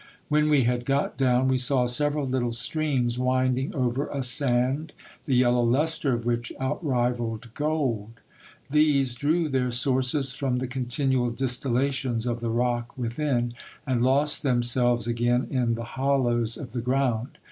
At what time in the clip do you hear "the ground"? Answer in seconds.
16.71-17.37